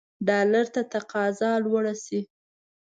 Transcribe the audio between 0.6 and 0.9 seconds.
ته